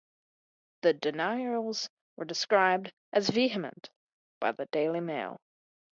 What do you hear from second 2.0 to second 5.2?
were described as "vehement" by the Daily